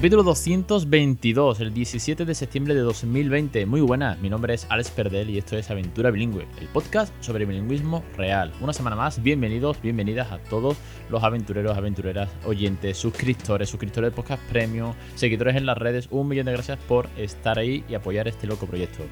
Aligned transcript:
Capítulo 0.00 0.22
222, 0.22 1.60
el 1.60 1.74
17 1.74 2.24
de 2.24 2.34
septiembre 2.34 2.72
de 2.72 2.80
2020. 2.80 3.66
Muy 3.66 3.82
buenas, 3.82 4.18
mi 4.18 4.30
nombre 4.30 4.54
es 4.54 4.66
Alex 4.70 4.92
Perdel 4.92 5.28
y 5.28 5.36
esto 5.36 5.58
es 5.58 5.70
Aventura 5.70 6.10
Bilingüe, 6.10 6.46
el 6.58 6.68
podcast 6.68 7.12
sobre 7.22 7.44
bilingüismo 7.44 8.02
real. 8.16 8.50
Una 8.62 8.72
semana 8.72 8.96
más, 8.96 9.22
bienvenidos, 9.22 9.82
bienvenidas 9.82 10.32
a 10.32 10.38
todos 10.38 10.78
los 11.10 11.22
aventureros, 11.22 11.76
aventureras, 11.76 12.30
oyentes, 12.46 12.96
suscriptores, 12.96 13.68
suscriptores 13.68 14.10
de 14.10 14.16
podcast 14.16 14.42
premium, 14.44 14.94
seguidores 15.16 15.54
en 15.56 15.66
las 15.66 15.76
redes. 15.76 16.08
Un 16.10 16.28
millón 16.28 16.46
de 16.46 16.52
gracias 16.52 16.78
por 16.88 17.06
estar 17.18 17.58
ahí 17.58 17.84
y 17.86 17.92
apoyar 17.92 18.26
este 18.26 18.46
loco 18.46 18.64
proyecto. 18.64 19.02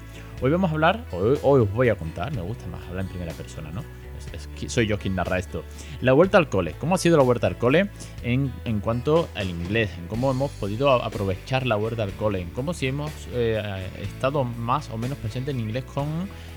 Hoy 0.41 0.49
vamos 0.49 0.71
a 0.71 0.73
hablar, 0.73 1.05
hoy, 1.11 1.37
hoy 1.43 1.61
os 1.61 1.71
voy 1.71 1.89
a 1.89 1.99
contar, 1.99 2.35
me 2.35 2.41
gusta 2.41 2.65
más 2.65 2.81
hablar 2.87 3.05
en 3.05 3.11
primera 3.11 3.33
persona, 3.33 3.69
¿no? 3.69 3.83
Soy 4.67 4.87
yo 4.87 4.97
quien 4.97 5.15
narra 5.15 5.37
esto. 5.37 5.63
La 6.01 6.13
vuelta 6.13 6.37
al 6.37 6.49
cole. 6.49 6.75
¿Cómo 6.79 6.95
ha 6.95 6.97
sido 6.97 7.17
la 7.17 7.23
vuelta 7.23 7.47
al 7.47 7.57
cole 7.57 7.89
en, 8.23 8.51
en 8.65 8.79
cuanto 8.79 9.29
al 9.35 9.49
inglés? 9.49 9.89
En 9.97 10.07
cómo 10.07 10.31
hemos 10.31 10.51
podido 10.51 10.91
aprovechar 10.91 11.65
la 11.65 11.75
vuelta 11.75 12.03
al 12.03 12.11
cole. 12.11 12.41
En 12.41 12.49
cómo 12.49 12.73
si 12.73 12.87
hemos 12.87 13.11
eh, 13.33 13.61
estado 14.01 14.43
más 14.43 14.89
o 14.89 14.97
menos 14.97 15.17
presente 15.17 15.51
en 15.51 15.59
inglés 15.59 15.83
con 15.83 16.07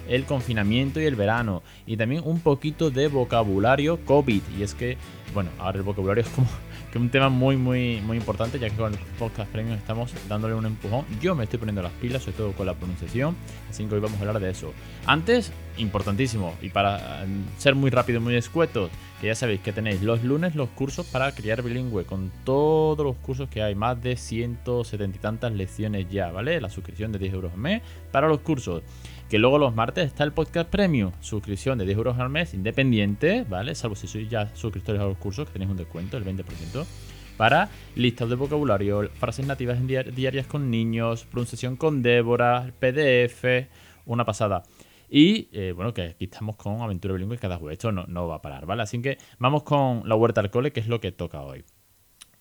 el 0.08 0.24
confinamiento 0.24 1.00
y 1.00 1.04
el 1.04 1.16
verano. 1.16 1.62
Y 1.86 1.96
también 1.96 2.22
un 2.24 2.40
poquito 2.40 2.90
de 2.90 3.08
vocabulario 3.08 4.04
COVID. 4.04 4.42
Y 4.58 4.62
es 4.62 4.74
que, 4.74 4.96
bueno, 5.34 5.50
ahora 5.58 5.78
el 5.78 5.84
vocabulario 5.84 6.22
es 6.22 6.30
como 6.30 6.48
que 6.92 6.98
un 6.98 7.10
tema 7.10 7.28
muy, 7.28 7.56
muy, 7.56 8.00
muy 8.02 8.16
importante, 8.16 8.58
ya 8.58 8.68
que 8.68 8.76
con 8.76 8.92
el 8.92 8.98
podcast 9.18 9.50
premium 9.50 9.76
estamos 9.76 10.12
dándole 10.28 10.54
un 10.54 10.66
empujón. 10.66 11.04
Yo 11.20 11.34
me 11.34 11.44
estoy 11.44 11.58
poniendo 11.58 11.82
las 11.82 11.92
pilas, 11.92 12.22
sobre 12.22 12.36
todo 12.36 12.52
con 12.52 12.66
la 12.66 12.74
pronunciación, 12.74 13.34
así 13.70 13.84
que 13.84 13.94
hoy 13.94 14.00
vamos 14.00 14.18
a 14.18 14.20
hablar 14.20 14.40
de 14.40 14.50
eso. 14.50 14.72
Antes, 15.06 15.52
importantísimo, 15.78 16.54
y 16.62 16.70
para 16.70 17.24
mm, 17.26 17.58
ser 17.58 17.74
muy 17.74 17.90
rápido 17.90 18.20
muy 18.20 18.34
escueto, 18.36 18.90
que 19.20 19.28
ya 19.28 19.34
sabéis 19.34 19.60
que 19.60 19.72
tenéis 19.72 20.02
los 20.02 20.24
lunes 20.24 20.54
los 20.54 20.68
cursos 20.70 21.06
para 21.06 21.32
criar 21.32 21.62
bilingüe, 21.62 22.04
con 22.04 22.32
todos 22.44 23.06
los 23.06 23.16
cursos 23.16 23.48
que 23.48 23.62
hay, 23.62 23.74
más 23.74 24.02
de 24.02 24.16
170 24.16 25.16
y 25.16 25.20
tantas 25.20 25.52
lecciones 25.52 26.08
ya, 26.10 26.32
¿vale? 26.32 26.60
La 26.60 26.68
suscripción 26.68 27.12
de 27.12 27.18
10 27.20 27.34
euros 27.34 27.52
al 27.52 27.58
mes 27.58 27.82
para 28.10 28.28
los 28.28 28.40
cursos. 28.40 28.82
Que 29.30 29.38
luego 29.38 29.58
los 29.58 29.74
martes 29.74 30.06
está 30.06 30.24
el 30.24 30.32
podcast 30.32 30.68
premium, 30.68 31.12
suscripción 31.20 31.78
de 31.78 31.86
10 31.86 31.98
euros 31.98 32.18
al 32.18 32.30
mes, 32.30 32.52
independiente, 32.52 33.46
¿vale? 33.48 33.74
Salvo 33.74 33.94
si 33.94 34.06
sois 34.06 34.28
ya 34.28 34.54
suscriptores 34.54 35.00
a 35.00 35.04
los 35.04 35.16
cursos, 35.16 35.46
que 35.46 35.52
tenéis 35.52 35.70
un 35.70 35.76
descuento, 35.76 36.16
el 36.16 36.24
20%, 36.24 36.84
para 37.36 37.68
listas 37.94 38.28
de 38.28 38.34
vocabulario, 38.34 39.08
frases 39.14 39.46
nativas 39.46 39.78
diarias 39.86 40.46
con 40.46 40.70
niños, 40.70 41.24
pronunciación 41.24 41.76
con 41.76 42.02
Débora, 42.02 42.72
PDF, 42.78 43.68
una 44.06 44.24
pasada. 44.24 44.64
Y 45.14 45.50
eh, 45.52 45.72
bueno, 45.76 45.92
que 45.92 46.02
aquí 46.04 46.24
estamos 46.24 46.56
con 46.56 46.80
Aventura 46.80 47.12
Bilingüe 47.12 47.36
cada 47.36 47.58
jueves. 47.58 47.74
Esto 47.74 47.92
no, 47.92 48.06
no 48.06 48.26
va 48.28 48.36
a 48.36 48.42
parar, 48.42 48.64
¿vale? 48.64 48.82
Así 48.82 49.02
que 49.02 49.18
vamos 49.38 49.62
con 49.62 50.08
la 50.08 50.14
huerta 50.14 50.40
al 50.40 50.50
cole, 50.50 50.72
que 50.72 50.80
es 50.80 50.88
lo 50.88 51.02
que 51.02 51.12
toca 51.12 51.42
hoy. 51.42 51.64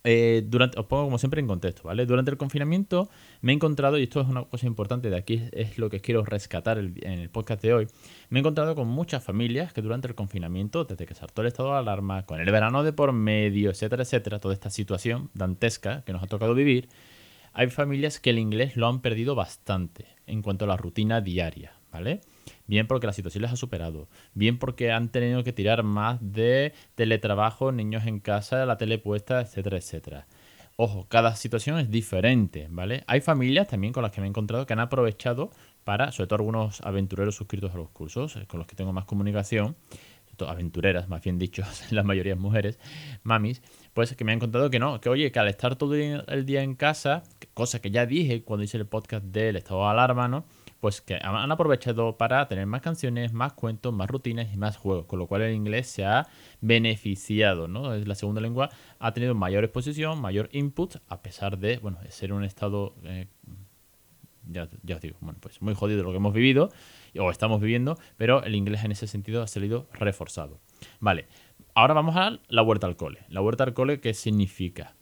Eh, 0.05 0.43
durante, 0.47 0.79
os 0.79 0.85
pongo 0.85 1.03
como 1.03 1.17
siempre 1.17 1.41
en 1.41 1.47
contexto, 1.47 1.83
¿vale? 1.83 2.05
Durante 2.05 2.31
el 2.31 2.37
confinamiento 2.37 3.09
me 3.41 3.51
he 3.51 3.55
encontrado, 3.55 3.97
y 3.99 4.03
esto 4.03 4.21
es 4.21 4.27
una 4.29 4.45
cosa 4.45 4.67
importante, 4.67 5.09
de 5.09 5.17
aquí 5.17 5.43
es, 5.51 5.77
lo 5.77 5.89
que 5.89 5.99
quiero 5.99 6.23
rescatar 6.23 6.77
en 6.77 7.19
el 7.19 7.29
podcast 7.29 7.61
de 7.61 7.73
hoy, 7.73 7.87
me 8.29 8.39
he 8.39 8.41
encontrado 8.41 8.73
con 8.73 8.87
muchas 8.87 9.21
familias 9.21 9.73
que 9.73 9.81
durante 9.81 10.07
el 10.07 10.15
confinamiento, 10.15 10.85
desde 10.85 11.05
que 11.05 11.13
saltó 11.13 11.41
el 11.41 11.49
estado 11.49 11.73
de 11.73 11.79
alarma, 11.79 12.25
con 12.25 12.39
el 12.39 12.49
verano 12.49 12.83
de 12.83 12.93
por 12.93 13.11
medio, 13.11 13.69
etcétera, 13.69 14.03
etcétera, 14.03 14.39
toda 14.39 14.53
esta 14.53 14.69
situación 14.69 15.29
dantesca 15.33 16.03
que 16.03 16.13
nos 16.13 16.23
ha 16.23 16.27
tocado 16.27 16.55
vivir, 16.55 16.87
hay 17.51 17.69
familias 17.69 18.21
que 18.21 18.29
el 18.29 18.39
inglés 18.39 18.77
lo 18.77 18.87
han 18.87 19.01
perdido 19.01 19.35
bastante 19.35 20.05
en 20.25 20.41
cuanto 20.41 20.63
a 20.63 20.69
la 20.69 20.77
rutina 20.77 21.19
diaria, 21.19 21.73
¿vale? 21.91 22.21
Bien 22.67 22.87
porque 22.87 23.07
la 23.07 23.13
situación 23.13 23.43
les 23.43 23.51
ha 23.51 23.55
superado, 23.55 24.07
bien 24.33 24.57
porque 24.57 24.91
han 24.91 25.09
tenido 25.09 25.43
que 25.43 25.53
tirar 25.53 25.83
más 25.83 26.19
de 26.21 26.73
teletrabajo, 26.95 27.71
niños 27.71 28.05
en 28.05 28.19
casa, 28.19 28.65
la 28.65 28.77
tele 28.77 28.97
puesta, 28.97 29.41
etcétera, 29.41 29.77
etcétera. 29.77 30.27
Ojo, 30.77 31.05
cada 31.09 31.35
situación 31.35 31.77
es 31.79 31.91
diferente, 31.91 32.67
¿vale? 32.71 33.03
Hay 33.07 33.21
familias 33.21 33.67
también 33.67 33.93
con 33.93 34.03
las 34.03 34.11
que 34.11 34.21
me 34.21 34.27
he 34.27 34.29
encontrado 34.29 34.65
que 34.65 34.73
han 34.73 34.79
aprovechado 34.79 35.51
para, 35.83 36.11
sobre 36.11 36.27
todo 36.27 36.37
algunos 36.37 36.81
aventureros 36.81 37.35
suscritos 37.35 37.73
a 37.73 37.77
los 37.77 37.89
cursos, 37.89 38.35
eh, 38.35 38.45
con 38.47 38.59
los 38.59 38.67
que 38.67 38.75
tengo 38.75 38.93
más 38.93 39.05
comunicación, 39.05 39.75
aventureras, 40.47 41.07
más 41.09 41.21
bien 41.23 41.37
dicho, 41.37 41.63
la 41.91 42.03
mayoría 42.03 42.35
mujeres, 42.35 42.79
mamis, 43.23 43.61
pues 43.93 44.15
que 44.15 44.23
me 44.23 44.31
han 44.31 44.39
contado 44.39 44.69
que 44.69 44.79
no, 44.79 45.01
que 45.01 45.09
oye, 45.09 45.31
que 45.31 45.39
al 45.39 45.47
estar 45.47 45.75
todo 45.75 45.95
el 45.95 46.45
día 46.45 46.63
en 46.63 46.75
casa, 46.75 47.23
cosa 47.53 47.81
que 47.81 47.91
ya 47.91 48.05
dije 48.05 48.43
cuando 48.43 48.63
hice 48.63 48.77
el 48.77 48.85
podcast 48.85 49.25
del 49.25 49.55
estado 49.55 49.81
de 49.81 49.89
alarma, 49.89 50.27
¿no? 50.27 50.45
Pues 50.81 50.99
que 50.99 51.19
han 51.21 51.51
aprovechado 51.51 52.17
para 52.17 52.47
tener 52.47 52.65
más 52.65 52.81
canciones, 52.81 53.33
más 53.33 53.53
cuentos, 53.53 53.93
más 53.93 54.09
rutinas 54.09 54.51
y 54.51 54.57
más 54.57 54.77
juegos, 54.77 55.05
con 55.05 55.19
lo 55.19 55.27
cual 55.27 55.43
el 55.43 55.53
inglés 55.53 55.85
se 55.87 56.03
ha 56.05 56.27
beneficiado, 56.59 57.67
¿no? 57.67 57.95
La 57.95 58.15
segunda 58.15 58.41
lengua 58.41 58.71
ha 58.97 59.13
tenido 59.13 59.35
mayor 59.35 59.63
exposición, 59.63 60.19
mayor 60.19 60.49
input, 60.51 60.95
a 61.07 61.21
pesar 61.21 61.59
de, 61.59 61.77
bueno, 61.77 61.99
ser 62.09 62.33
un 62.33 62.43
estado, 62.43 62.95
eh, 63.03 63.27
ya, 64.49 64.63
os 64.95 65.01
digo, 65.01 65.17
bueno, 65.21 65.37
pues 65.39 65.61
muy 65.61 65.75
jodido 65.75 66.01
lo 66.01 66.09
que 66.09 66.17
hemos 66.17 66.33
vivido, 66.33 66.71
o 67.15 67.29
estamos 67.29 67.61
viviendo, 67.61 67.95
pero 68.17 68.43
el 68.43 68.55
inglés 68.55 68.83
en 68.83 68.91
ese 68.91 69.05
sentido 69.05 69.43
ha 69.43 69.47
salido 69.47 69.87
reforzado. 69.93 70.59
Vale, 70.99 71.27
ahora 71.75 71.93
vamos 71.93 72.15
a 72.15 72.39
la 72.47 72.63
huerta 72.63 72.87
al 72.87 72.95
cole. 72.95 73.19
La 73.29 73.41
huerta 73.41 73.65
al 73.65 73.75
cole, 73.75 73.99
¿qué 73.99 74.15
significa? 74.15 74.95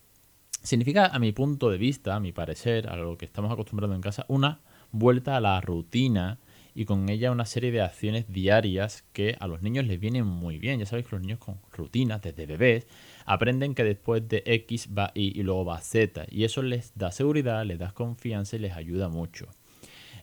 Significa, 0.62 1.06
a 1.06 1.20
mi 1.20 1.32
punto 1.32 1.70
de 1.70 1.78
vista, 1.78 2.16
a 2.16 2.20
mi 2.20 2.34
parecer, 2.34 2.90
a 2.90 2.98
lo 2.98 3.18
que 3.18 3.24
estamos 3.24 3.50
acostumbrados 3.50 3.96
en 3.96 4.02
casa, 4.02 4.26
una 4.28 4.60
vuelta 4.92 5.38
a 5.38 5.42
la 5.42 5.60
rutina 5.62 6.40
y 6.76 6.86
con 6.86 7.10
ella 7.10 7.32
una 7.32 7.46
serie 7.46 7.72
de 7.72 7.82
acciones 7.82 8.32
diarias 8.32 9.04
que 9.12 9.36
a 9.40 9.48
los 9.48 9.62
niños 9.62 9.86
les 9.86 10.00
vienen 10.00 10.26
muy 10.26 10.60
bien. 10.60 10.80
Ya 10.80 10.86
sabéis 10.86 11.08
que 11.08 11.16
los 11.16 11.22
niños 11.22 11.40
con 11.40 11.60
rutinas 11.72 12.22
desde 12.22 12.46
bebés 12.46 12.88
aprenden 13.26 13.76
que 13.76 13.84
después 13.84 14.28
de 14.28 14.44
X 14.46 14.90
va 14.98 15.12
Y 15.14 15.38
y 15.40 15.44
luego 15.44 15.66
va 15.66 15.82
Z 15.82 16.26
y 16.30 16.44
eso 16.44 16.62
les 16.62 16.98
da 16.98 17.12
seguridad, 17.12 17.66
les 17.66 17.80
da 17.80 17.92
confianza 17.92 18.56
y 18.56 18.60
les 18.60 18.74
ayuda 18.74 19.10
mucho. 19.10 19.50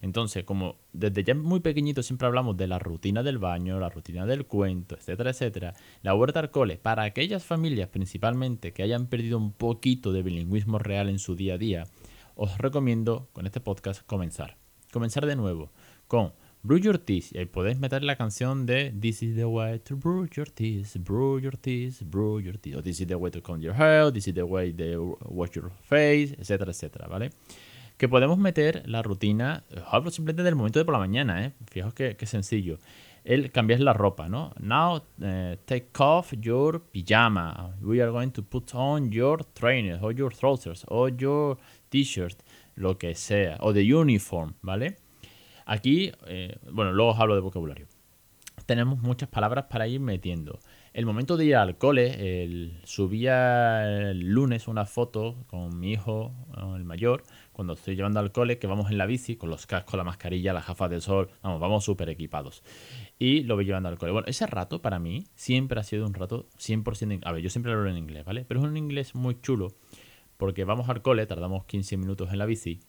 Entonces, 0.03 0.45
como 0.45 0.77
desde 0.93 1.25
ya 1.25 1.35
muy 1.35 1.61
pequeñito 1.61 2.03
siempre 2.03 2.27
hablamos 2.27 2.57
de 2.57 2.67
la 2.67 2.79
rutina 2.79 3.23
del 3.23 3.39
baño, 3.39 3.79
la 3.79 3.89
rutina 3.89 4.27
del 4.27 4.47
cuento, 4.47 4.95
etcétera, 4.95 5.31
etcétera, 5.31 5.75
la 6.03 6.15
huerta 6.15 6.41
al 6.41 6.51
cole, 6.51 6.77
para 6.77 7.05
aquellas 7.05 7.45
familias 7.45 7.89
principalmente 7.89 8.73
que 8.73 8.83
hayan 8.83 9.07
perdido 9.07 9.39
un 9.39 9.53
poquito 9.53 10.13
de 10.13 10.23
bilingüismo 10.23 10.79
real 10.79 11.09
en 11.09 11.19
su 11.19 11.35
día 11.35 11.55
a 11.55 11.59
día, 11.59 11.85
os 12.37 12.59
recomiendo 12.59 13.29
con 13.33 13.47
este 13.47 13.61
podcast 13.61 14.03
comenzar. 14.07 14.59
Comenzar 14.93 15.27
de 15.27 15.37
nuevo 15.37 15.73
con 16.07 16.33
Brew 16.63 16.79
Your 16.79 16.99
Teeth. 16.99 17.33
Y 17.33 17.39
ahí 17.39 17.47
podéis 17.47 17.79
meter 17.79 18.03
la 18.03 18.17
canción 18.17 18.67
de 18.67 18.93
This 19.01 19.23
is 19.23 19.37
the 19.37 19.47
way 19.47 19.79
to 19.81 19.97
brew 19.97 20.29
your 20.37 20.49
teeth, 20.51 20.97
brew 20.99 21.41
your 21.41 21.57
teeth, 21.57 22.03
brew 22.03 22.39
your 22.41 22.59
teeth. 22.59 22.77
O 22.77 22.83
This 22.83 23.01
is 23.01 23.07
the 23.07 23.15
way 23.15 23.31
to 23.31 23.43
comb 23.43 23.61
your 23.61 23.75
hair, 23.75 24.13
This 24.13 24.29
is 24.29 24.35
the 24.35 24.43
way 24.43 24.73
to 24.75 25.19
wash 25.25 25.53
your 25.53 25.71
face, 25.71 26.37
etcétera, 26.39 26.73
etcétera, 26.73 27.09
¿vale? 27.09 27.31
Que 27.97 28.09
podemos 28.09 28.37
meter 28.37 28.87
la 28.87 29.03
rutina, 29.03 29.65
hablo 29.91 30.11
simplemente 30.11 30.43
del 30.43 30.55
momento 30.55 30.79
de 30.79 30.85
por 30.85 30.93
la 30.93 30.99
mañana, 30.99 31.47
¿eh? 31.47 31.53
Fijaos 31.71 31.95
que, 31.95 32.17
que 32.17 32.27
sencillo 32.27 32.79
el 33.27 33.51
cambiar 33.51 33.81
la 33.81 33.93
ropa, 33.93 34.29
¿no? 34.29 34.53
Now 34.61 34.97
uh, 35.21 35.57
take 35.65 35.91
off 35.99 36.33
your 36.41 36.81
pijama. 36.81 37.75
We 37.83 38.01
are 38.01 38.13
going 38.13 38.31
to 38.31 38.43
put 38.43 38.75
on 38.75 39.11
your 39.11 39.45
trainers 39.53 40.01
or 40.01 40.13
your 40.13 40.33
trousers 40.33 40.85
or 40.89 41.11
your 41.11 41.59
t-shirt, 41.89 42.37
lo 42.77 42.97
que 42.97 43.15
sea, 43.15 43.57
o 43.61 43.73
the 43.73 43.83
uniform, 43.83 44.55
¿vale? 44.63 44.97
Aquí, 45.67 46.13
eh, 46.29 46.57
bueno, 46.71 46.93
luego 46.93 47.11
os 47.11 47.19
hablo 47.19 47.35
de 47.35 47.41
vocabulario. 47.41 47.89
Tenemos 48.65 49.01
muchas 49.01 49.29
palabras 49.29 49.65
para 49.69 49.89
ir 49.89 49.99
metiendo. 49.99 50.61
El 50.97 51.05
momento 51.05 51.37
de 51.37 51.45
ir 51.45 51.57
al 51.57 51.77
cole, 51.77 52.43
el, 52.43 52.81
subía 52.85 53.85
el 53.85 54.21
lunes 54.21 54.67
una 54.67 54.87
foto 54.87 55.45
con 55.47 55.79
mi 55.79 55.93
hijo, 55.93 56.33
el 56.75 56.85
mayor, 56.85 57.23
cuando 57.53 57.75
estoy 57.75 57.97
llevando 57.97 58.19
al 58.19 58.33
cole, 58.33 58.59
que 58.59 58.67
vamos 58.67 58.91
en 58.91 58.97
la 58.97 59.05
bici, 59.05 59.37
con 59.37 59.51
los 59.51 59.67
cascos, 59.67 59.99
la 59.99 60.05
mascarilla, 60.05 60.55
las 60.55 60.67
gafas 60.67 60.89
de 60.89 61.03
sol, 61.03 61.29
vamos, 61.43 61.61
vamos 61.61 61.85
súper 61.85 62.09
equipados 62.09 62.63
y 63.19 63.43
lo 63.43 63.57
voy 63.57 63.67
llevando 63.67 63.91
al 63.91 63.99
cole. 63.99 64.13
Bueno, 64.13 64.27
ese 64.27 64.47
rato 64.47 64.81
para 64.81 64.99
mí 64.99 65.25
siempre 65.35 65.79
ha 65.79 65.83
sido 65.83 66.07
un 66.07 66.15
rato 66.15 66.49
100%... 66.59 67.21
A 67.25 67.33
ver, 67.33 67.43
yo 67.43 67.51
siempre 67.51 67.73
hablo 67.73 67.91
en 67.91 67.99
inglés, 67.99 68.25
¿vale? 68.25 68.47
Pero 68.49 68.61
es 68.61 68.67
un 68.67 68.79
inglés 68.79 69.15
muy 69.15 69.39
chulo 69.43 69.75
porque 70.39 70.65
vamos 70.65 70.89
al 70.89 71.03
cole, 71.03 71.27
tardamos 71.27 71.67
15 71.67 71.99
minutos 71.99 72.33
en 72.33 72.39
la 72.39 72.47
bici 72.47 72.81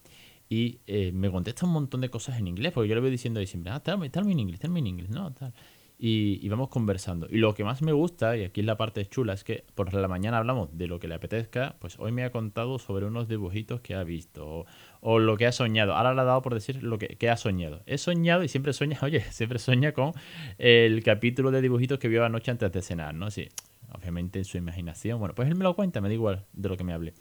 y 0.48 0.80
eh, 0.88 1.12
me 1.12 1.30
contesta 1.30 1.66
un 1.66 1.74
montón 1.74 2.00
de 2.00 2.10
cosas 2.10 2.40
en 2.40 2.48
inglés 2.48 2.72
porque 2.72 2.88
yo 2.88 2.96
le 2.96 3.02
voy 3.02 3.12
diciendo 3.12 3.42
ahí 3.42 3.48
siempre, 3.48 3.74
ah, 3.74 3.82
tell 3.82 3.98
me, 3.98 4.08
en 4.08 4.40
inglés, 4.40 4.62
tell 4.62 4.78
en 4.78 4.88
inglés, 4.88 5.10
no, 5.10 5.34
tal 5.34 5.54
y, 6.00 6.48
vamos 6.50 6.70
conversando. 6.70 7.28
Y 7.30 7.38
lo 7.38 7.56
que 7.56 7.64
más 7.64 7.82
me 7.82 7.92
gusta, 7.92 8.38
y 8.38 8.44
aquí 8.44 8.60
es 8.60 8.68
la 8.68 8.78
parte 8.78 9.06
chula, 9.08 9.34
es 9.34 9.44
que 9.44 9.66
por 9.74 9.92
la 9.94 10.08
mañana 10.08 10.38
hablamos 10.38 10.78
de 10.78 10.88
lo 10.88 11.00
que 11.00 11.08
le 11.08 11.16
apetezca, 11.16 11.76
pues 11.80 11.98
hoy 11.98 12.12
me 12.12 12.24
ha 12.24 12.32
contado 12.32 12.78
sobre 12.78 13.08
unos 13.08 13.28
dibujitos 13.28 13.82
que 13.82 13.96
ha 13.96 14.04
visto 14.04 14.66
o, 15.02 15.20
lo 15.20 15.38
que 15.38 15.48
ha 15.48 15.52
soñado. 15.52 15.96
Ahora 15.96 16.14
le 16.14 16.22
ha 16.22 16.26
dado 16.26 16.42
por 16.44 16.54
decir 16.54 16.84
lo 16.84 17.00
que, 17.00 17.30
ha 17.30 17.38
soñado. 17.38 17.82
He 17.88 17.98
soñado 17.98 18.44
y 18.44 18.48
siempre 18.48 18.74
sueña, 18.74 19.00
oye, 19.04 19.22
siempre 19.32 19.58
sueña 19.58 19.94
con 19.94 20.12
el 20.60 21.02
capítulo 21.04 21.50
de 21.50 21.62
dibujitos 21.62 21.98
que 21.98 22.08
vio 22.08 22.24
anoche 22.24 22.52
antes 22.52 22.72
de 22.72 22.82
cenar, 22.84 23.16
¿no? 23.16 23.32
Sí, 23.32 23.50
obviamente 23.92 24.38
en 24.40 24.46
su 24.46 24.58
imaginación. 24.58 25.20
Bueno, 25.20 25.34
pues 25.34 25.48
él 25.48 25.56
me 25.56 25.64
lo 25.64 25.76
cuenta, 25.76 26.00
me 26.00 26.10
da 26.10 26.14
igual 26.14 26.46
de 26.54 26.70
lo 26.70 26.78
que 26.78 26.84
me 26.84 26.94
hable. 26.94 27.16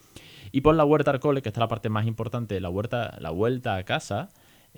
Y 0.52 0.60
por 0.60 0.74
la 0.74 0.84
vuelta 0.84 1.10
al 1.10 1.20
cole, 1.20 1.40
que 1.40 1.48
está 1.48 1.60
la 1.60 1.68
parte 1.68 1.88
más 1.88 2.06
importante, 2.06 2.60
la 2.60 2.68
vuelta, 2.68 3.16
la 3.20 3.30
vuelta 3.30 3.76
a 3.76 3.84
casa, 3.84 4.28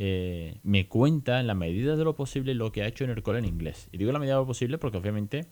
eh, 0.00 0.60
me 0.62 0.86
cuenta 0.86 1.40
en 1.40 1.48
la 1.48 1.54
medida 1.54 1.96
de 1.96 2.04
lo 2.04 2.14
posible 2.14 2.54
lo 2.54 2.70
que 2.70 2.82
ha 2.82 2.86
hecho 2.86 3.02
en 3.02 3.10
el 3.10 3.20
cole 3.24 3.40
en 3.40 3.46
inglés. 3.46 3.88
Y 3.90 3.98
digo 3.98 4.12
la 4.12 4.20
medida 4.20 4.34
de 4.34 4.42
lo 4.42 4.46
posible 4.46 4.78
porque 4.78 4.96
obviamente 4.96 5.46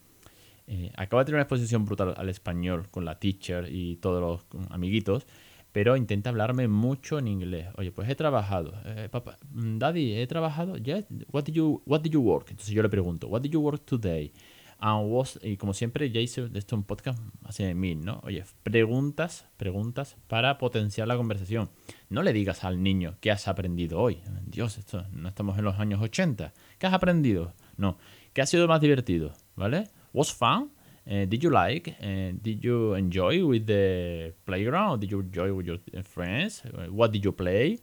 eh, 0.68 0.92
acaba 0.96 1.22
de 1.22 1.26
tener 1.26 1.38
una 1.38 1.42
exposición 1.42 1.84
brutal 1.84 2.14
al 2.16 2.28
español 2.28 2.88
con 2.92 3.04
la 3.04 3.18
teacher 3.18 3.66
y 3.68 3.96
todos 3.96 4.20
los 4.20 4.70
amiguitos, 4.70 5.26
pero 5.72 5.96
intenta 5.96 6.30
hablarme 6.30 6.68
mucho 6.68 7.18
en 7.18 7.26
inglés. 7.26 7.66
Oye, 7.76 7.90
pues 7.90 8.08
he 8.08 8.14
trabajado. 8.14 8.72
Eh, 8.84 9.08
papá, 9.10 9.36
mm, 9.50 9.78
daddy, 9.78 10.14
he 10.14 10.28
trabajado. 10.28 10.76
Yeah, 10.76 11.02
what 11.32 11.42
did 11.42 11.54
you 11.54 11.82
what 11.84 12.02
did? 12.02 12.14
Entonces 12.14 12.68
yo 12.68 12.84
le 12.84 12.88
pregunto, 12.88 13.26
what 13.26 13.42
did 13.42 13.50
you 13.50 13.60
work 13.60 13.84
today? 13.84 14.32
And 14.78 15.10
was, 15.10 15.38
y 15.42 15.56
como 15.56 15.72
siempre, 15.72 16.10
ya 16.10 16.20
hice 16.20 16.50
esto 16.54 16.76
un 16.76 16.84
podcast 16.84 17.18
hace 17.44 17.74
mil, 17.74 18.04
¿no? 18.04 18.20
Oye, 18.24 18.44
preguntas, 18.62 19.46
preguntas 19.56 20.16
para 20.28 20.58
potenciar 20.58 21.08
la 21.08 21.16
conversación. 21.16 21.70
No 22.10 22.22
le 22.22 22.32
digas 22.32 22.62
al 22.64 22.82
niño 22.82 23.16
qué 23.20 23.30
has 23.30 23.48
aprendido 23.48 24.00
hoy. 24.00 24.20
Dios, 24.44 24.76
esto 24.78 25.06
no 25.12 25.28
estamos 25.28 25.58
en 25.58 25.64
los 25.64 25.78
años 25.78 26.02
80. 26.02 26.52
¿Qué 26.78 26.86
has 26.86 26.92
aprendido? 26.92 27.54
No. 27.76 27.96
¿Qué 28.34 28.42
ha 28.42 28.46
sido 28.46 28.68
más 28.68 28.80
divertido? 28.80 29.32
¿Vale? 29.56 29.88
Was 30.12 30.32
fun? 30.32 30.70
Uh, 31.06 31.24
did 31.26 31.40
you 31.40 31.50
like? 31.50 31.96
Uh, 32.00 32.36
did 32.42 32.60
you 32.60 32.94
enjoy 32.96 33.42
with 33.44 33.64
the 33.66 34.34
playground? 34.44 35.00
Did 35.00 35.10
you 35.10 35.20
enjoy 35.20 35.52
with 35.52 35.64
your 35.64 35.78
friends? 36.02 36.62
What 36.90 37.12
did 37.12 37.22
you 37.22 37.32
play? 37.34 37.80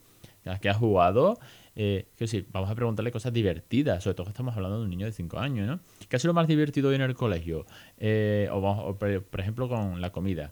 ¿Qué 0.62 0.70
has 0.70 0.78
jugado? 0.78 1.40
Eh, 1.76 2.08
que 2.16 2.28
sí, 2.28 2.46
vamos 2.52 2.70
a 2.70 2.76
preguntarle 2.76 3.12
cosas 3.12 3.34
divertidas, 3.34 4.04
sobre 4.04 4.16
todo 4.16 4.26
que 4.26 4.32
estamos 4.32 4.56
hablando 4.56 4.78
de 4.78 4.84
un 4.84 4.90
niño 4.90 5.06
de 5.06 5.12
5 5.12 5.40
años, 5.40 5.68
¿no? 5.68 5.80
¿Qué 6.08 6.16
ha 6.16 6.20
sido 6.20 6.30
lo 6.30 6.36
más 6.36 6.48
divertido 6.48 6.90
hoy 6.90 6.96
en 6.96 7.02
el 7.02 7.16
colegio? 7.16 7.66
Eh, 7.98 8.48
o, 8.52 8.96
por 8.96 9.40
ejemplo, 9.40 9.68
con 9.68 10.00
la 10.00 10.12
comida. 10.12 10.50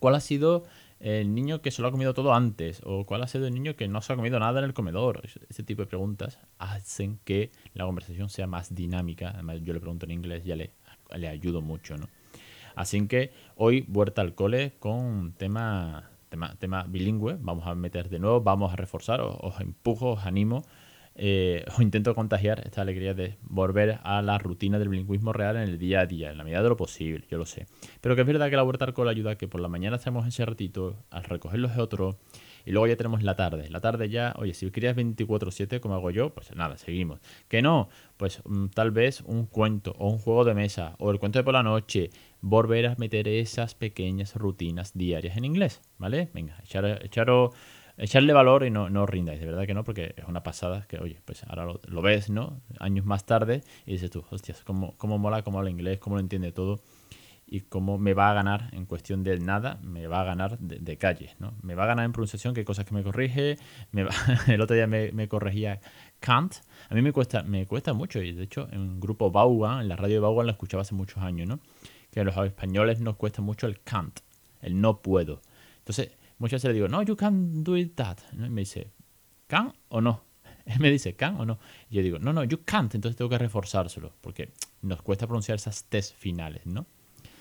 ¿Cuál 0.00 0.14
ha 0.14 0.20
sido 0.20 0.64
el 0.98 1.34
niño 1.34 1.62
que 1.62 1.70
se 1.70 1.82
lo 1.82 1.88
ha 1.88 1.90
comido 1.92 2.14
todo 2.14 2.34
antes? 2.34 2.80
¿O 2.84 3.04
cuál 3.06 3.22
ha 3.22 3.28
sido 3.28 3.46
el 3.46 3.54
niño 3.54 3.76
que 3.76 3.86
no 3.86 4.00
se 4.02 4.12
ha 4.12 4.16
comido 4.16 4.40
nada 4.40 4.58
en 4.58 4.64
el 4.64 4.74
comedor? 4.74 5.22
Ese 5.48 5.62
tipo 5.62 5.82
de 5.82 5.86
preguntas 5.86 6.38
hacen 6.58 7.20
que 7.24 7.50
la 7.74 7.84
conversación 7.84 8.28
sea 8.28 8.46
más 8.46 8.74
dinámica. 8.74 9.30
Además, 9.30 9.60
yo 9.62 9.72
le 9.72 9.80
pregunto 9.80 10.06
en 10.06 10.12
inglés, 10.12 10.44
ya 10.44 10.56
le, 10.56 10.72
le 11.16 11.28
ayudo 11.28 11.60
mucho, 11.60 11.96
¿no? 11.96 12.08
Así 12.74 13.06
que 13.06 13.32
hoy 13.56 13.84
vuelta 13.88 14.22
al 14.22 14.34
cole 14.34 14.72
con 14.78 14.98
un 14.98 15.32
tema 15.32 16.10
tema, 16.30 16.56
tema 16.58 16.84
bilingüe, 16.88 17.36
vamos 17.40 17.66
a 17.66 17.74
meter 17.74 18.08
de 18.08 18.18
nuevo, 18.18 18.40
vamos 18.40 18.72
a 18.72 18.76
reforzar, 18.76 19.20
os, 19.20 19.60
empujo, 19.60 20.12
os 20.12 20.24
animo, 20.24 20.62
eh, 21.16 21.64
os 21.68 21.80
intento 21.80 22.14
contagiar 22.14 22.62
esta 22.64 22.80
alegría 22.80 23.12
de 23.12 23.36
volver 23.42 23.98
a 24.04 24.22
la 24.22 24.38
rutina 24.38 24.78
del 24.78 24.88
bilingüismo 24.88 25.34
real 25.34 25.56
en 25.56 25.62
el 25.64 25.78
día 25.78 26.00
a 26.00 26.06
día, 26.06 26.30
en 26.30 26.38
la 26.38 26.44
medida 26.44 26.62
de 26.62 26.68
lo 26.70 26.76
posible, 26.76 27.26
yo 27.28 27.36
lo 27.36 27.44
sé. 27.44 27.66
Pero 28.00 28.14
que 28.14 28.22
es 28.22 28.26
verdad 28.26 28.48
que 28.48 28.56
la 28.56 28.62
vuelta 28.62 28.86
al 28.86 28.94
cole 28.94 29.10
ayuda 29.10 29.36
que 29.36 29.48
por 29.48 29.60
la 29.60 29.68
mañana 29.68 29.96
hacemos 29.96 30.26
ese 30.26 30.46
ratito, 30.46 30.96
al 31.10 31.24
recoger 31.24 31.58
los 31.58 31.76
otros, 31.76 32.16
y 32.64 32.72
luego 32.72 32.86
ya 32.86 32.96
tenemos 32.96 33.22
la 33.22 33.36
tarde. 33.36 33.68
La 33.70 33.80
tarde 33.80 34.08
ya, 34.08 34.34
oye, 34.38 34.54
si 34.54 34.70
querías 34.70 34.96
24-7 34.96 35.80
como 35.80 35.94
hago 35.94 36.10
yo, 36.10 36.30
pues 36.34 36.54
nada, 36.54 36.76
seguimos. 36.76 37.20
Que 37.48 37.62
no, 37.62 37.88
pues 38.16 38.42
mm, 38.44 38.66
tal 38.68 38.90
vez 38.90 39.22
un 39.22 39.46
cuento 39.46 39.94
o 39.98 40.08
un 40.08 40.18
juego 40.18 40.44
de 40.44 40.54
mesa 40.54 40.96
o 40.98 41.10
el 41.10 41.18
cuento 41.18 41.38
de 41.38 41.44
por 41.44 41.54
la 41.54 41.62
noche, 41.62 42.10
volver 42.40 42.86
a 42.86 42.94
meter 42.96 43.28
esas 43.28 43.74
pequeñas 43.74 44.34
rutinas 44.34 44.92
diarias 44.94 45.36
en 45.36 45.44
inglés, 45.44 45.80
¿vale? 45.98 46.30
Venga, 46.32 46.58
echar, 46.64 47.00
echarle 47.98 48.32
valor 48.32 48.64
y 48.64 48.70
no, 48.70 48.88
no 48.88 49.06
rindáis, 49.06 49.40
de 49.40 49.46
verdad 49.46 49.66
que 49.66 49.74
no, 49.74 49.84
porque 49.84 50.14
es 50.16 50.24
una 50.26 50.42
pasada 50.42 50.86
que, 50.88 50.98
oye, 50.98 51.20
pues 51.24 51.44
ahora 51.44 51.66
lo, 51.86 52.02
ves, 52.02 52.30
¿no? 52.30 52.60
Años 52.78 53.04
más 53.04 53.26
tarde 53.26 53.62
y 53.86 53.92
dices 53.92 54.10
tú, 54.10 54.24
hostias, 54.30 54.62
cómo, 54.64 54.96
cómo 54.96 55.18
mola, 55.18 55.42
cómo 55.42 55.58
habla 55.58 55.70
inglés, 55.70 55.98
cómo 55.98 56.16
lo 56.16 56.20
entiende 56.20 56.52
todo 56.52 56.80
y 57.52 57.62
cómo 57.62 57.98
me 57.98 58.14
va 58.14 58.30
a 58.30 58.34
ganar 58.34 58.68
en 58.72 58.86
cuestión 58.86 59.24
del 59.24 59.44
nada, 59.44 59.80
me 59.82 60.06
va 60.06 60.20
a 60.20 60.24
ganar 60.24 60.56
de, 60.60 60.96
calle, 60.96 61.34
¿no? 61.40 61.52
Me 61.62 61.74
va 61.74 61.82
a 61.82 61.86
ganar 61.86 62.04
en 62.04 62.12
pronunciación, 62.12 62.54
que 62.54 62.64
cosas 62.64 62.84
que 62.84 62.94
me 62.94 63.02
corrige, 63.02 63.58
me 63.90 64.06
el 64.46 64.60
otro 64.60 64.76
día 64.76 64.86
me, 64.86 65.28
corregía 65.28 65.80
Kant, 66.20 66.54
a 66.88 66.94
mí 66.94 67.02
me 67.02 67.12
cuesta, 67.12 67.42
me 67.42 67.66
cuesta 67.66 67.92
mucho, 67.92 68.22
y 68.22 68.32
de 68.32 68.44
hecho 68.44 68.68
en 68.70 68.78
un 68.78 69.00
grupo 69.00 69.32
Baugan, 69.32 69.80
en 69.80 69.88
la 69.88 69.96
radio 69.96 70.14
de 70.14 70.20
Baugan 70.20 70.46
lo 70.46 70.52
escuchaba 70.52 70.82
hace 70.82 70.94
muchos 70.94 71.24
años, 71.24 71.48
¿no? 71.48 71.58
Que 72.12 72.20
a 72.20 72.24
los 72.24 72.36
españoles 72.36 73.00
nos 73.00 73.16
cuesta 73.16 73.42
mucho 73.42 73.66
el 73.66 73.80
can't, 73.80 74.20
el 74.62 74.80
no 74.80 75.02
puedo. 75.02 75.42
Entonces, 75.78 76.16
muchas 76.38 76.58
veces 76.58 76.68
le 76.68 76.74
digo, 76.74 76.86
no, 76.88 77.02
you 77.02 77.16
can't 77.16 77.64
do 77.64 77.76
it 77.76 77.96
that, 77.96 78.18
y 78.32 78.36
me 78.48 78.60
dice, 78.60 78.92
¿can 79.48 79.72
o 79.88 80.00
no? 80.00 80.22
Él 80.66 80.78
me 80.78 80.88
dice, 80.88 81.16
¿can 81.16 81.34
o 81.40 81.44
no? 81.44 81.58
Y 81.88 81.96
yo 81.96 82.02
digo, 82.02 82.20
no, 82.20 82.32
no, 82.32 82.44
you 82.44 82.60
can't, 82.64 82.94
entonces 82.94 83.16
tengo 83.16 83.28
que 83.28 83.38
reforzárselo, 83.38 84.12
porque 84.20 84.52
nos 84.82 85.02
cuesta 85.02 85.26
pronunciar 85.26 85.56
esas 85.56 85.86
test 85.86 86.14
finales, 86.14 86.64
¿no? 86.64 86.86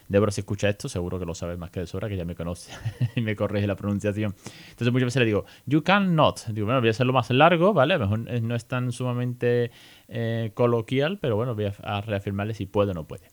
Débora, 0.10 0.32
si 0.32 0.42
escucha 0.42 0.68
esto, 0.68 0.90
seguro 0.90 1.20
que 1.20 1.26
lo 1.26 1.36
sabe 1.36 1.56
más 1.56 1.70
que 1.70 1.82
de 1.82 1.88
sobra, 1.88 2.10
que 2.10 2.18
ya 2.18 2.26
me 2.26 2.36
conoce 2.36 2.72
y 3.16 3.22
me 3.22 3.36
corrige 3.36 3.68
la 3.68 3.76
pronunciación. 3.76 4.36
Entonces 4.72 4.92
muchas 4.92 5.06
veces 5.06 5.20
le 5.20 5.26
digo, 5.28 5.46
you 5.68 5.84
can 5.84 6.16
not. 6.16 6.48
Digo, 6.48 6.66
bueno, 6.66 6.82
voy 6.82 6.90
a 6.90 6.92
hacerlo 6.92 7.14
más 7.14 7.30
largo, 7.30 7.74
¿vale? 7.74 7.94
A 7.94 7.98
lo 8.00 8.10
mejor 8.10 8.42
no 8.42 8.56
es 8.56 8.66
tan 8.66 8.92
sumamente 8.92 9.70
eh, 10.08 10.52
coloquial, 10.56 11.20
pero 11.20 11.36
bueno, 11.36 11.54
voy 11.54 11.66
a, 11.84 12.02
reafirmarle 12.02 12.56
si 12.56 12.66
puede 12.66 12.92
o 12.92 12.94
no 12.96 13.08
puede. 13.08 13.28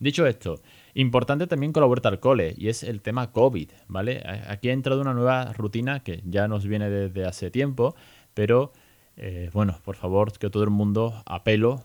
Dicho 0.00 0.26
esto, 0.26 0.60
importante 0.94 1.46
también 1.46 1.72
con 1.72 1.80
la 1.80 1.86
vuelta 1.86 2.08
al 2.08 2.18
cole, 2.18 2.54
y 2.58 2.68
es 2.68 2.82
el 2.82 3.00
tema 3.02 3.30
COVID, 3.30 3.70
¿vale? 3.86 4.22
Aquí 4.48 4.68
ha 4.68 4.72
entrado 4.72 5.00
una 5.00 5.14
nueva 5.14 5.52
rutina 5.52 6.00
que 6.00 6.22
ya 6.26 6.48
nos 6.48 6.66
viene 6.66 6.90
desde 6.90 7.24
hace 7.24 7.50
tiempo, 7.52 7.94
pero 8.34 8.72
eh, 9.16 9.48
bueno, 9.52 9.78
por 9.84 9.94
favor, 9.96 10.36
que 10.36 10.50
todo 10.50 10.64
el 10.64 10.70
mundo 10.70 11.22
apelo, 11.24 11.84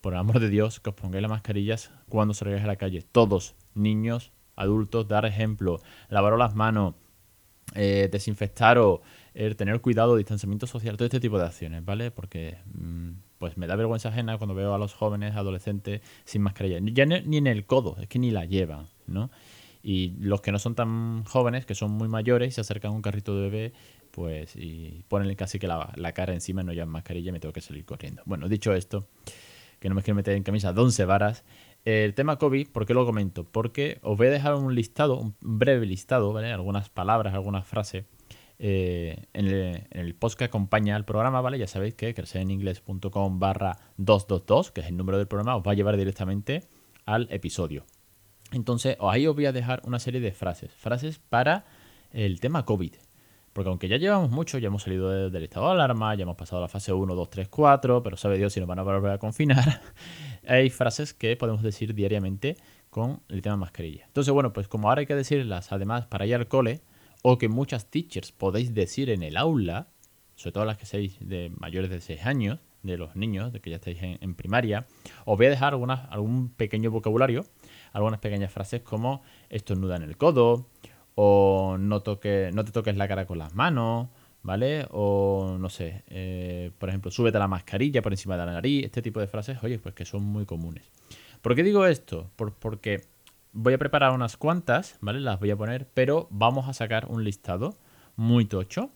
por 0.00 0.12
el 0.12 0.18
amor 0.18 0.40
de 0.40 0.50
Dios, 0.50 0.80
que 0.80 0.90
os 0.90 0.96
pongáis 0.96 1.22
las 1.22 1.30
mascarillas 1.30 1.90
cuando 2.08 2.34
salgáis 2.34 2.64
a 2.64 2.66
la 2.66 2.76
calle. 2.76 3.02
Todos, 3.02 3.54
niños, 3.76 4.32
adultos, 4.56 5.08
dar 5.08 5.26
ejemplo, 5.26 5.80
lavaros 6.08 6.38
las 6.38 6.54
manos, 6.54 6.94
eh, 7.74 8.08
desinfectaros, 8.10 9.00
eh, 9.34 9.54
tener 9.54 9.80
cuidado, 9.80 10.16
distanciamiento 10.16 10.66
social, 10.66 10.96
todo 10.96 11.06
este 11.06 11.20
tipo 11.20 11.38
de 11.38 11.46
acciones, 11.46 11.84
¿vale? 11.84 12.10
Porque 12.10 12.58
mm, 12.74 13.10
pues 13.38 13.56
me 13.56 13.66
da 13.66 13.76
vergüenza 13.76 14.08
ajena 14.08 14.38
cuando 14.38 14.54
veo 14.54 14.74
a 14.74 14.78
los 14.78 14.94
jóvenes, 14.94 15.36
adolescentes 15.36 16.00
sin 16.24 16.42
mascarilla. 16.42 16.78
Ya 16.82 17.06
ni 17.06 17.36
en 17.36 17.46
el 17.46 17.66
codo, 17.66 17.96
es 18.00 18.08
que 18.08 18.18
ni 18.18 18.30
la 18.30 18.44
llevan, 18.44 18.86
¿no? 19.06 19.30
Y 19.82 20.14
los 20.18 20.40
que 20.40 20.52
no 20.52 20.58
son 20.58 20.74
tan 20.74 21.24
jóvenes, 21.24 21.66
que 21.66 21.74
son 21.74 21.92
muy 21.92 22.08
mayores, 22.08 22.54
se 22.54 22.60
acercan 22.60 22.92
a 22.92 22.94
un 22.94 23.02
carrito 23.02 23.36
de 23.36 23.48
bebé, 23.48 23.72
pues 24.10 24.56
y 24.56 25.04
ponen 25.08 25.34
casi 25.36 25.58
que 25.58 25.66
la, 25.68 25.92
la 25.96 26.12
cara 26.12 26.32
encima, 26.32 26.62
no 26.62 26.72
llevan 26.72 26.88
mascarilla 26.88 27.28
y 27.28 27.32
me 27.32 27.40
tengo 27.40 27.52
que 27.52 27.60
salir 27.60 27.84
corriendo. 27.84 28.22
Bueno, 28.24 28.48
dicho 28.48 28.74
esto, 28.74 29.06
que 29.78 29.88
no 29.88 29.94
me 29.94 30.02
quiero 30.02 30.16
meter 30.16 30.34
en 30.34 30.42
camisa 30.42 30.72
de 30.72 30.80
once 30.80 31.04
varas, 31.04 31.44
el 31.86 32.14
tema 32.14 32.36
COVID, 32.36 32.68
¿por 32.70 32.84
qué 32.84 32.94
lo 32.94 33.06
comento? 33.06 33.44
Porque 33.44 34.00
os 34.02 34.18
voy 34.18 34.26
a 34.26 34.30
dejar 34.30 34.56
un 34.56 34.74
listado, 34.74 35.18
un 35.20 35.36
breve 35.40 35.86
listado, 35.86 36.32
¿vale? 36.32 36.52
Algunas 36.52 36.90
palabras, 36.90 37.32
algunas 37.32 37.64
frases 37.64 38.04
eh, 38.58 39.26
en, 39.32 39.46
el, 39.92 40.14
post 40.16 40.36
que 40.36 40.44
acompaña 40.44 40.96
al 40.96 41.04
programa, 41.04 41.40
¿vale? 41.40 41.60
Ya 41.60 41.68
sabéis 41.68 41.94
que 41.94 42.12
crecereningles.com 42.12 43.38
barra 43.38 43.78
222, 43.98 44.72
que 44.72 44.80
es 44.80 44.88
el 44.88 44.96
número 44.96 45.16
del 45.18 45.28
programa, 45.28 45.54
os 45.54 45.62
va 45.64 45.70
a 45.70 45.74
llevar 45.74 45.96
directamente 45.96 46.64
al 47.04 47.28
episodio. 47.30 47.84
Entonces, 48.50 48.96
ahí 49.00 49.28
os 49.28 49.36
voy 49.36 49.46
a 49.46 49.52
dejar 49.52 49.80
una 49.84 50.00
serie 50.00 50.20
de 50.20 50.32
frases. 50.32 50.72
Frases 50.72 51.20
para 51.20 51.66
el 52.12 52.40
tema 52.40 52.64
COVID. 52.64 52.94
Porque 53.56 53.70
aunque 53.70 53.88
ya 53.88 53.96
llevamos 53.96 54.30
mucho, 54.30 54.58
ya 54.58 54.66
hemos 54.66 54.82
salido 54.82 55.30
del 55.30 55.42
estado 55.42 55.68
de 55.68 55.72
alarma, 55.72 56.14
ya 56.14 56.24
hemos 56.24 56.36
pasado 56.36 56.60
la 56.60 56.68
fase 56.68 56.92
1, 56.92 57.14
2, 57.14 57.30
3, 57.30 57.48
4, 57.48 58.02
pero 58.02 58.18
sabe 58.18 58.36
Dios 58.36 58.52
si 58.52 58.60
nos 58.60 58.68
van 58.68 58.80
a 58.80 58.82
volver 58.82 59.10
a 59.10 59.16
confinar, 59.16 59.80
hay 60.46 60.68
frases 60.68 61.14
que 61.14 61.34
podemos 61.36 61.62
decir 61.62 61.94
diariamente 61.94 62.58
con 62.90 63.22
el 63.30 63.40
tema 63.40 63.56
mascarilla. 63.56 64.04
Entonces, 64.08 64.34
bueno, 64.34 64.52
pues 64.52 64.68
como 64.68 64.90
ahora 64.90 65.00
hay 65.00 65.06
que 65.06 65.14
decirlas 65.14 65.72
además 65.72 66.04
para 66.04 66.26
ir 66.26 66.34
al 66.34 66.48
cole, 66.48 66.82
o 67.22 67.38
que 67.38 67.48
muchas 67.48 67.86
teachers 67.86 68.30
podéis 68.30 68.74
decir 68.74 69.08
en 69.08 69.22
el 69.22 69.38
aula, 69.38 69.88
sobre 70.34 70.52
todo 70.52 70.66
las 70.66 70.76
que 70.76 70.84
seáis 70.84 71.16
de 71.26 71.50
mayores 71.58 71.88
de 71.88 72.02
6 72.02 72.26
años, 72.26 72.58
de 72.82 72.98
los 72.98 73.16
niños, 73.16 73.54
de 73.54 73.60
que 73.60 73.70
ya 73.70 73.76
estáis 73.76 73.96
en, 74.02 74.34
primaria, 74.34 74.86
os 75.24 75.38
voy 75.38 75.46
a 75.46 75.50
dejar 75.50 75.72
algunas, 75.72 76.06
algún 76.10 76.50
pequeño 76.50 76.90
vocabulario, 76.90 77.46
algunas 77.94 78.20
pequeñas 78.20 78.52
frases 78.52 78.82
como 78.82 79.22
estornuda 79.48 79.96
en 79.96 80.02
el 80.02 80.18
codo, 80.18 80.66
o 81.16 81.76
no, 81.78 82.02
toque, 82.02 82.50
no 82.54 82.64
te 82.64 82.72
toques 82.72 82.96
la 82.96 83.08
cara 83.08 83.26
con 83.26 83.38
las 83.38 83.54
manos, 83.54 84.08
¿vale? 84.42 84.86
O 84.90 85.56
no 85.58 85.68
sé, 85.70 86.04
eh, 86.08 86.70
por 86.78 86.90
ejemplo, 86.90 87.10
súbete 87.10 87.38
la 87.38 87.48
mascarilla 87.48 88.02
por 88.02 88.12
encima 88.12 88.36
de 88.36 88.46
la 88.46 88.52
nariz, 88.52 88.84
este 88.84 89.02
tipo 89.02 89.18
de 89.18 89.26
frases, 89.26 89.58
oye, 89.64 89.78
pues 89.78 89.94
que 89.94 90.04
son 90.04 90.22
muy 90.22 90.44
comunes. 90.44 90.84
¿Por 91.40 91.54
qué 91.54 91.62
digo 91.62 91.86
esto? 91.86 92.30
porque 92.36 93.02
voy 93.52 93.72
a 93.72 93.78
preparar 93.78 94.12
unas 94.12 94.36
cuantas, 94.36 94.98
¿vale? 95.00 95.20
Las 95.20 95.40
voy 95.40 95.50
a 95.50 95.56
poner, 95.56 95.88
pero 95.94 96.28
vamos 96.30 96.68
a 96.68 96.74
sacar 96.74 97.06
un 97.08 97.24
listado 97.24 97.74
muy 98.14 98.44
tocho, 98.44 98.90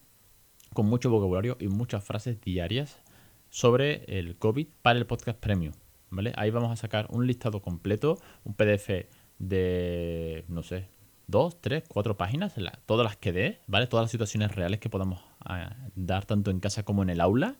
con 0.75 0.87
mucho 0.87 1.09
vocabulario 1.11 1.57
y 1.59 1.69
muchas 1.69 2.05
frases 2.05 2.41
diarias 2.41 3.01
sobre 3.49 4.05
el 4.19 4.37
COVID 4.37 4.69
para 4.83 4.99
el 4.99 5.07
podcast 5.07 5.39
premium, 5.39 5.73
¿vale? 6.11 6.35
Ahí 6.37 6.51
vamos 6.51 6.71
a 6.71 6.77
sacar 6.77 7.07
un 7.11 7.27
listado 7.27 7.63
completo, 7.63 8.19
un 8.45 8.53
PDF 8.53 9.07
de, 9.39 10.45
no 10.49 10.63
sé, 10.63 10.89
dos, 11.31 11.61
tres, 11.61 11.85
cuatro 11.89 12.17
páginas, 12.17 12.55
todas 12.87 13.05
las 13.05 13.17
que 13.17 13.33
dé, 13.33 13.61
¿vale? 13.67 13.87
Todas 13.87 14.05
las 14.05 14.11
situaciones 14.11 14.55
reales 14.55 14.81
que 14.81 14.91
podamos 14.91 15.21
ah, 15.45 15.77
dar 15.95 16.25
tanto 16.25 16.51
en 16.51 16.61
casa 16.61 16.83
como 16.83 17.03
en 17.03 17.11
el 17.11 17.21
aula 17.21 17.57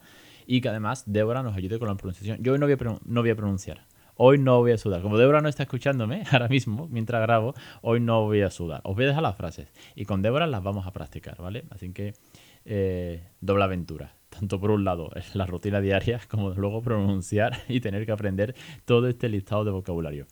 y 0.47 0.61
que 0.61 0.69
además 0.69 1.05
Débora 1.07 1.43
nos 1.43 1.57
ayude 1.57 1.79
con 1.79 1.89
la 1.89 1.95
pronunciación. 1.97 2.43
Yo 2.43 2.53
hoy 2.53 2.59
no 2.59 2.67
voy 2.67 2.75
a, 2.75 2.99
no 3.05 3.21
voy 3.21 3.31
a 3.31 3.37
pronunciar. 3.37 3.87
hoy 4.17 4.39
no 4.39 4.59
voy 4.59 4.73
a 4.73 4.79
sudar. 4.79 5.03
Como 5.03 5.17
Débora 5.17 5.41
no 5.41 5.49
está 5.49 5.63
escuchándome 5.63 6.25
ahora 6.33 6.49
mismo, 6.49 6.89
mientras 6.91 7.23
grabo, 7.23 7.55
hoy 7.83 8.01
no 8.01 8.23
voy 8.25 8.43
a 8.43 8.51
sudar. 8.51 8.81
Os 8.85 8.95
voy 8.95 9.05
a 9.05 9.09
dejar 9.09 9.23
las 9.23 9.37
frases 9.37 9.73
y 9.95 10.05
con 10.05 10.23
Débora 10.23 10.47
las 10.47 10.63
vamos 10.63 10.87
a 10.87 10.93
practicar, 10.93 11.41
¿vale? 11.41 11.65
Así 11.71 11.93
que 11.93 12.15
eh, 12.65 13.29
doble 13.41 13.65
aventura. 13.65 14.20
Tanto 14.31 14.61
por 14.61 14.71
un 14.71 14.85
lado 14.85 15.11
la 15.35 15.45
rutina 15.45 15.81
diaria 15.81 16.21
como 16.29 16.51
luego 16.51 16.83
pronunciar 16.83 17.63
y 17.69 17.81
tener 17.81 18.07
que 18.07 18.13
aprender 18.13 18.55
todo 18.85 19.09
este 19.09 19.29
listado 19.29 19.65
de 19.65 19.73
vocabulario. 19.73 20.27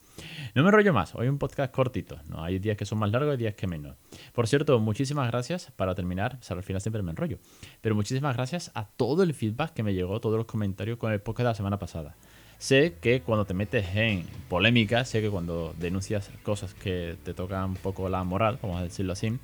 No 0.54 0.62
me 0.62 0.68
enrollo 0.68 0.92
más, 0.92 1.14
hoy 1.14 1.28
un 1.28 1.38
podcast 1.38 1.72
cortito, 1.72 2.18
¿no? 2.28 2.42
Hay 2.42 2.58
días 2.58 2.76
que 2.76 2.84
son 2.84 2.98
más 2.98 3.10
largos 3.10 3.34
y 3.34 3.38
días 3.38 3.54
que 3.54 3.66
menos. 3.66 3.96
Por 4.32 4.46
cierto, 4.46 4.78
muchísimas 4.78 5.30
gracias 5.30 5.72
para 5.76 5.94
terminar, 5.94 6.38
o 6.40 6.42
sea, 6.42 6.56
al 6.56 6.62
final 6.62 6.80
siempre 6.80 7.02
me 7.02 7.10
enrollo, 7.10 7.38
pero 7.80 7.94
muchísimas 7.94 8.36
gracias 8.36 8.70
a 8.74 8.86
todo 8.86 9.22
el 9.22 9.34
feedback 9.34 9.72
que 9.74 9.82
me 9.82 9.94
llegó, 9.94 10.20
todos 10.20 10.36
los 10.36 10.46
comentarios 10.46 10.98
con 10.98 11.12
el 11.12 11.20
podcast 11.20 11.44
de 11.44 11.50
la 11.50 11.54
semana 11.54 11.78
pasada. 11.78 12.16
Sé 12.58 12.96
que 13.00 13.20
cuando 13.20 13.44
te 13.44 13.54
metes 13.54 13.94
en 13.94 14.24
polémica, 14.48 15.04
sé 15.04 15.20
que 15.20 15.30
cuando 15.30 15.74
denuncias 15.78 16.30
cosas 16.42 16.74
que 16.74 17.16
te 17.22 17.32
tocan 17.32 17.70
un 17.70 17.76
poco 17.76 18.08
la 18.08 18.24
moral, 18.24 18.58
vamos 18.60 18.80
a 18.80 18.82
decirlo 18.82 19.12
así, 19.12 19.38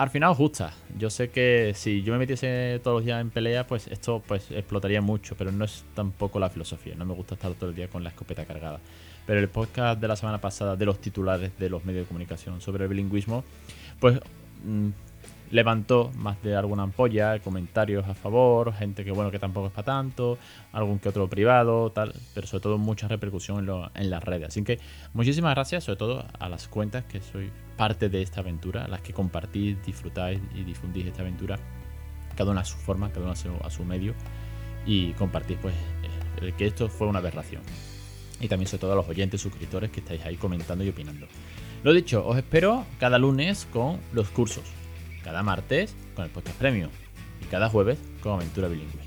al 0.00 0.08
final 0.08 0.34
gusta. 0.34 0.72
Yo 0.98 1.10
sé 1.10 1.28
que 1.28 1.72
si 1.76 2.02
yo 2.02 2.14
me 2.14 2.20
metiese 2.20 2.80
todos 2.82 2.96
los 2.96 3.04
días 3.04 3.20
en 3.20 3.28
pelea, 3.28 3.66
pues 3.66 3.86
esto 3.88 4.22
pues 4.26 4.50
explotaría 4.50 5.02
mucho, 5.02 5.34
pero 5.36 5.52
no 5.52 5.66
es 5.66 5.84
tampoco 5.94 6.40
la 6.40 6.48
filosofía. 6.48 6.94
No 6.94 7.04
me 7.04 7.12
gusta 7.12 7.34
estar 7.34 7.52
todo 7.52 7.68
el 7.68 7.76
día 7.76 7.86
con 7.88 8.02
la 8.02 8.08
escopeta 8.08 8.46
cargada. 8.46 8.80
Pero 9.26 9.40
el 9.40 9.48
podcast 9.48 10.00
de 10.00 10.08
la 10.08 10.16
semana 10.16 10.40
pasada 10.40 10.74
de 10.74 10.86
los 10.86 11.02
titulares 11.02 11.50
de 11.58 11.68
los 11.68 11.84
medios 11.84 12.04
de 12.04 12.08
comunicación 12.08 12.62
sobre 12.62 12.84
el 12.84 12.88
bilingüismo, 12.88 13.44
pues 14.00 14.18
mm, 14.64 14.88
levantó 15.50 16.12
más 16.16 16.40
de 16.42 16.56
alguna 16.56 16.84
ampolla, 16.84 17.38
comentarios 17.40 18.06
a 18.06 18.14
favor, 18.14 18.72
gente 18.72 19.04
que 19.04 19.10
bueno 19.10 19.30
que 19.30 19.38
tampoco 19.38 19.66
es 19.66 19.72
para 19.72 19.84
tanto, 19.84 20.38
algún 20.72 20.98
que 20.98 21.08
otro 21.08 21.28
privado, 21.28 21.90
tal, 21.90 22.14
pero 22.34 22.46
sobre 22.46 22.62
todo 22.62 22.78
mucha 22.78 23.08
repercusión 23.08 23.68
en, 23.94 24.10
las 24.10 24.22
redes. 24.22 24.48
Así 24.48 24.62
que 24.62 24.78
muchísimas 25.12 25.54
gracias, 25.54 25.84
sobre 25.84 25.98
todo 25.98 26.24
a 26.38 26.48
las 26.48 26.68
cuentas 26.68 27.04
que 27.04 27.20
soy 27.20 27.50
parte 27.76 28.08
de 28.08 28.22
esta 28.22 28.40
aventura, 28.40 28.84
a 28.84 28.88
las 28.88 29.00
que 29.00 29.12
compartís, 29.12 29.84
disfrutáis 29.84 30.40
y 30.54 30.62
difundís 30.62 31.06
esta 31.06 31.22
aventura, 31.22 31.58
cada 32.36 32.52
una 32.52 32.60
a 32.60 32.64
su 32.64 32.76
forma, 32.76 33.10
cada 33.10 33.26
una 33.26 33.34
a 33.64 33.70
su, 33.70 33.84
medio, 33.84 34.14
y 34.86 35.12
compartís 35.12 35.58
pues 35.60 35.74
eh, 36.42 36.52
que 36.56 36.66
esto 36.66 36.88
fue 36.88 37.08
una 37.08 37.18
aberración. 37.18 37.62
Y 38.40 38.48
también 38.48 38.68
sobre 38.68 38.80
todo 38.82 38.92
a 38.92 38.96
los 38.96 39.08
oyentes, 39.08 39.40
suscriptores 39.40 39.90
que 39.90 40.00
estáis 40.00 40.24
ahí 40.24 40.36
comentando 40.36 40.84
y 40.84 40.88
opinando. 40.88 41.26
Lo 41.82 41.92
dicho, 41.92 42.26
os 42.26 42.36
espero 42.36 42.86
cada 42.98 43.18
lunes 43.18 43.66
con 43.70 43.98
los 44.12 44.28
cursos 44.30 44.79
cada 45.22 45.42
martes 45.42 45.94
con 46.14 46.24
el 46.24 46.30
podcast 46.30 46.56
premium 46.58 46.90
y 47.42 47.44
cada 47.46 47.68
jueves 47.68 47.98
con 48.22 48.32
aventura 48.32 48.68
bilingüe. 48.68 49.00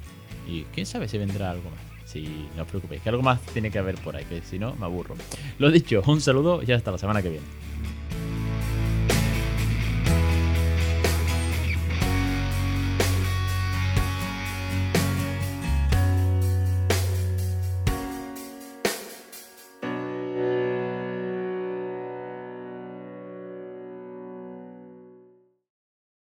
Y 0.48 0.63
quién 0.74 0.86
sabe 0.86 1.08
si 1.08 1.17
vendrá 1.17 1.51
algo 1.51 1.70
más. 1.70 1.79
Si 2.05 2.48
no 2.55 2.63
os 2.63 2.67
preocupéis, 2.67 3.01
que 3.01 3.10
algo 3.10 3.24
más 3.24 3.41
tiene 3.53 3.72
que 3.72 3.79
haber 3.79 3.96
por 3.96 4.15
ahí, 4.15 4.25
que 4.25 4.41
si 4.41 4.60
no 4.60 4.75
me 4.75 4.86
aburro. 4.86 5.15
Lo 5.58 5.72
dicho, 5.72 6.03
un 6.05 6.22
saludo 6.22 6.62
y 6.65 6.72
hasta 6.72 6.91
la 6.91 6.98
semana 6.98 7.22
que 7.22 7.29
viene. 7.29 7.46